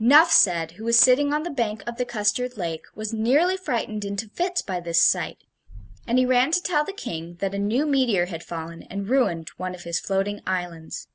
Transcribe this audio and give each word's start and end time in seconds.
Nuphsed, 0.00 0.70
who 0.76 0.84
was 0.84 0.96
sitting 0.96 1.32
on 1.34 1.42
the 1.42 1.50
bank 1.50 1.82
of 1.88 1.96
the 1.96 2.04
custard 2.04 2.56
lake, 2.56 2.84
was 2.94 3.12
nearly 3.12 3.56
frightened 3.56 4.04
into 4.04 4.28
fits 4.28 4.62
by 4.62 4.78
this 4.78 5.02
sight; 5.02 5.38
and 6.06 6.20
he 6.20 6.24
ran 6.24 6.52
to 6.52 6.62
tell 6.62 6.84
the 6.84 6.92
King 6.92 7.34
that 7.40 7.52
a 7.52 7.58
new 7.58 7.84
meteor 7.84 8.26
had 8.26 8.44
fallen 8.44 8.84
and 8.84 9.08
ruined 9.08 9.48
one 9.56 9.74
of 9.74 9.82
his 9.82 9.98
floating 9.98 10.40
islands. 10.46 11.08